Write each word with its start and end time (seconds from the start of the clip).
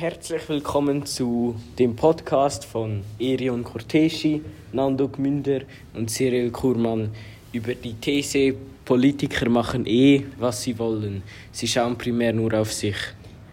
Herzlich 0.00 0.48
willkommen 0.48 1.04
zu 1.04 1.56
dem 1.78 1.94
Podcast 1.94 2.64
von 2.64 3.02
Erion 3.18 3.62
Cortesi, 3.62 4.42
Nando 4.72 5.06
Gmünder 5.08 5.60
und 5.92 6.08
Cyril 6.08 6.50
Kurmann 6.50 7.10
über 7.52 7.74
die 7.74 7.92
These, 7.92 8.54
Politiker 8.82 9.50
machen 9.50 9.84
eh, 9.84 10.24
was 10.38 10.62
sie 10.62 10.78
wollen. 10.78 11.22
Sie 11.52 11.68
schauen 11.68 11.98
primär 11.98 12.32
nur 12.32 12.54
auf 12.54 12.72
sich. 12.72 12.96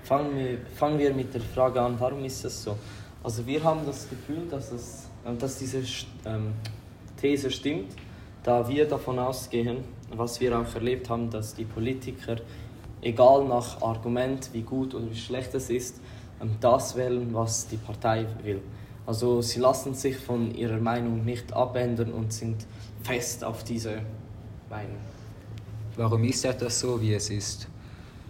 Fangen 0.03 0.37
wir, 0.37 0.59
fangen 0.73 0.97
wir 0.97 1.13
mit 1.13 1.33
der 1.33 1.41
Frage 1.41 1.81
an, 1.81 1.99
warum 1.99 2.23
ist 2.23 2.45
das 2.45 2.63
so? 2.63 2.77
Also 3.21 3.45
wir 3.45 3.61
haben 3.61 3.81
das 3.85 4.07
Gefühl, 4.09 4.47
dass, 4.49 4.71
es, 4.71 5.09
dass 5.37 5.59
diese 5.59 5.79
ähm, 6.25 6.53
These 7.19 7.51
stimmt, 7.51 7.91
da 8.43 8.65
wir 8.69 8.87
davon 8.87 9.19
ausgehen, 9.19 9.79
was 10.15 10.39
wir 10.39 10.57
auch 10.57 10.73
erlebt 10.73 11.09
haben, 11.09 11.29
dass 11.29 11.55
die 11.55 11.65
Politiker, 11.65 12.37
egal 13.01 13.43
nach 13.43 13.81
Argument, 13.81 14.49
wie 14.53 14.61
gut 14.61 14.95
oder 14.95 15.11
wie 15.11 15.17
schlecht 15.17 15.53
es 15.53 15.69
ist, 15.69 15.97
ähm, 15.97 16.03
das 16.61 16.95
wählen, 16.95 17.33
was 17.33 17.67
die 17.67 17.77
Partei 17.77 18.25
will. 18.43 18.61
Also 19.05 19.41
sie 19.41 19.59
lassen 19.59 19.93
sich 19.93 20.17
von 20.17 20.53
ihrer 20.53 20.79
Meinung 20.79 21.23
nicht 21.23 21.53
abändern 21.53 22.11
und 22.11 22.33
sind 22.33 22.65
fest 23.03 23.43
auf 23.43 23.63
diese 23.63 24.01
Meinung. 24.69 24.97
Warum 25.95 26.23
ist 26.25 26.45
etwas 26.45 26.79
so, 26.79 27.01
wie 27.01 27.13
es 27.13 27.29
ist? 27.29 27.67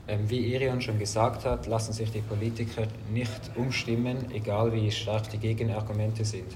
Ähm, 0.08 0.30
wie 0.30 0.54
Irion 0.54 0.80
schon 0.80 1.00
gesagt 1.00 1.44
hat, 1.44 1.68
lassen 1.68 1.92
sich 1.92 2.12
die 2.12 2.22
Politiker 2.22 2.88
nicht 3.12 3.52
umstimmen, 3.56 4.32
egal 4.32 4.72
wie 4.72 4.90
stark 4.90 5.30
die 5.32 5.38
Gegenargumente 5.38 6.24
sind. 6.24 6.56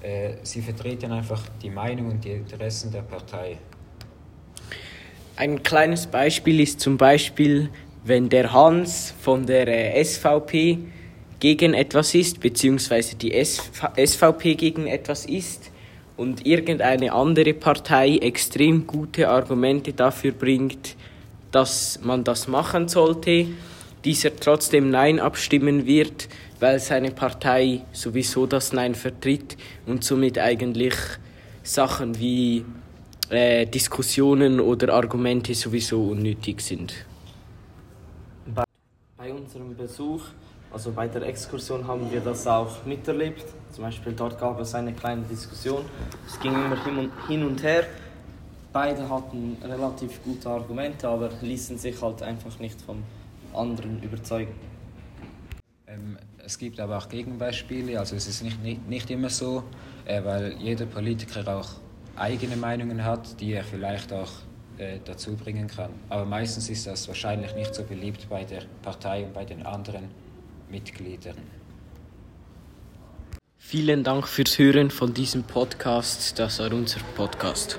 Äh, 0.00 0.34
sie 0.42 0.62
vertreten 0.62 1.12
einfach 1.12 1.42
die 1.60 1.68
Meinung 1.68 2.12
und 2.12 2.24
die 2.24 2.30
Interessen 2.30 2.90
der 2.92 3.02
Partei. 3.02 3.58
Ein 5.36 5.62
kleines 5.62 6.06
Beispiel 6.06 6.60
ist 6.60 6.80
zum 6.80 6.96
Beispiel, 6.96 7.70
wenn 8.08 8.28
der 8.28 8.52
Hans 8.52 9.14
von 9.20 9.46
der 9.46 9.68
äh, 9.68 10.02
SVP 10.02 10.78
gegen 11.38 11.74
etwas 11.74 12.14
ist, 12.14 12.40
beziehungsweise 12.40 13.16
die 13.16 13.32
SVP 13.32 14.54
gegen 14.54 14.86
etwas 14.86 15.26
ist 15.26 15.70
und 16.16 16.46
irgendeine 16.46 17.12
andere 17.12 17.54
Partei 17.54 18.16
extrem 18.16 18.86
gute 18.86 19.28
Argumente 19.28 19.92
dafür 19.92 20.32
bringt, 20.32 20.96
dass 21.52 22.00
man 22.02 22.24
das 22.24 22.48
machen 22.48 22.88
sollte, 22.88 23.46
dieser 24.04 24.34
trotzdem 24.34 24.90
Nein 24.90 25.20
abstimmen 25.20 25.86
wird, 25.86 26.28
weil 26.60 26.80
seine 26.80 27.12
Partei 27.12 27.82
sowieso 27.92 28.46
das 28.46 28.72
Nein 28.72 28.94
vertritt 28.94 29.56
und 29.86 30.02
somit 30.02 30.38
eigentlich 30.38 30.94
Sachen 31.62 32.18
wie 32.18 32.64
äh, 33.30 33.66
Diskussionen 33.66 34.58
oder 34.58 34.94
Argumente 34.94 35.54
sowieso 35.54 36.02
unnötig 36.02 36.60
sind. 36.60 36.94
Unserem 39.48 39.74
Besuch, 39.74 40.24
also 40.70 40.92
bei 40.92 41.08
der 41.08 41.22
Exkursion, 41.22 41.86
haben 41.86 42.12
wir 42.12 42.20
das 42.20 42.46
auch 42.46 42.84
miterlebt. 42.84 43.46
Zum 43.72 43.84
Beispiel 43.84 44.12
dort 44.12 44.38
gab 44.38 44.60
es 44.60 44.74
eine 44.74 44.92
kleine 44.92 45.22
Diskussion. 45.22 45.86
Es 46.26 46.38
ging 46.38 46.52
immer 46.52 46.76
hin 47.26 47.42
und 47.42 47.62
her. 47.62 47.86
Beide 48.74 49.08
hatten 49.08 49.56
relativ 49.64 50.22
gute 50.22 50.50
Argumente, 50.50 51.08
aber 51.08 51.30
ließen 51.40 51.78
sich 51.78 51.98
halt 52.02 52.20
einfach 52.22 52.58
nicht 52.58 52.78
vom 52.82 53.02
anderen 53.54 54.02
überzeugen. 54.02 54.52
Ähm, 55.86 56.18
es 56.44 56.58
gibt 56.58 56.78
aber 56.78 56.98
auch 56.98 57.08
Gegenbeispiele, 57.08 57.98
also 57.98 58.16
es 58.16 58.28
ist 58.28 58.42
nicht, 58.42 58.62
nicht, 58.62 58.86
nicht 58.86 59.10
immer 59.10 59.30
so, 59.30 59.62
äh, 60.04 60.22
weil 60.22 60.56
jeder 60.58 60.84
Politiker 60.84 61.56
auch 61.56 61.70
eigene 62.16 62.58
Meinungen 62.58 63.02
hat, 63.02 63.40
die 63.40 63.52
er 63.54 63.64
vielleicht 63.64 64.12
auch 64.12 64.30
äh, 64.78 64.98
dazu 65.04 65.36
bringen 65.36 65.66
kann. 65.66 65.90
Aber 66.08 66.24
meistens 66.24 66.70
ist 66.70 66.86
das 66.86 67.08
wahrscheinlich 67.08 67.54
nicht 67.54 67.74
so 67.74 67.82
beliebt 67.82 68.28
bei 68.28 68.44
der 68.44 68.62
Partei 68.82 69.24
und 69.24 69.34
bei 69.34 69.44
den 69.44 69.64
anderen 69.66 70.08
Mitgliedern. 70.70 71.36
Vielen 73.58 74.02
Dank 74.02 74.26
fürs 74.26 74.58
Hören 74.58 74.90
von 74.90 75.12
diesem 75.12 75.42
Podcast. 75.42 76.38
Das 76.38 76.58
war 76.58 76.72
unser 76.72 77.00
Podcast. 77.16 77.78